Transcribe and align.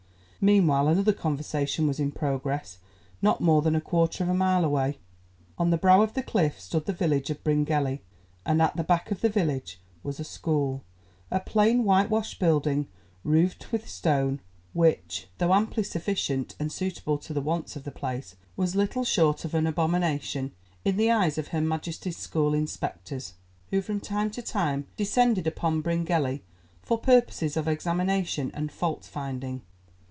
Meanwhile 0.43 0.87
another 0.87 1.13
conversation 1.13 1.85
was 1.85 1.99
in 1.99 2.11
progress 2.11 2.79
not 3.21 3.41
more 3.41 3.61
than 3.61 3.75
a 3.75 3.79
quarter 3.79 4.23
of 4.23 4.29
a 4.31 4.33
mile 4.33 4.65
away. 4.65 4.97
On 5.59 5.69
the 5.69 5.77
brow 5.77 6.01
of 6.01 6.15
the 6.15 6.23
cliff 6.23 6.59
stood 6.59 6.87
the 6.87 6.93
village 6.93 7.29
of 7.29 7.43
Bryngelly, 7.43 8.01
and 8.43 8.59
at 8.59 8.75
the 8.75 8.83
back 8.83 9.11
of 9.11 9.21
the 9.21 9.29
village 9.29 9.79
was 10.01 10.19
a 10.19 10.23
school, 10.23 10.83
a 11.29 11.39
plain 11.39 11.83
white 11.83 12.09
washed 12.09 12.39
building, 12.39 12.87
roofed 13.23 13.71
with 13.71 13.87
stone, 13.87 14.39
which, 14.73 15.27
though 15.37 15.53
amply 15.53 15.83
sufficient 15.83 16.55
and 16.59 16.71
suitable 16.71 17.19
to 17.19 17.33
the 17.35 17.39
wants 17.41 17.75
of 17.75 17.83
the 17.83 17.91
place, 17.91 18.35
was 18.57 18.75
little 18.75 19.03
short 19.05 19.45
of 19.45 19.53
an 19.53 19.67
abomination 19.67 20.53
in 20.83 20.97
the 20.97 21.11
eyes 21.11 21.37
of 21.37 21.49
Her 21.49 21.61
Majesty's 21.61 22.17
school 22.17 22.55
inspectors, 22.55 23.35
who 23.69 23.79
from 23.79 23.99
time 23.99 24.31
to 24.31 24.41
time 24.41 24.87
descended 24.97 25.45
upon 25.45 25.81
Bryngelly 25.83 26.41
for 26.81 26.97
purposes 26.97 27.55
of 27.55 27.67
examination 27.67 28.49
and 28.55 28.71
fault 28.71 29.03
finding. 29.05 29.61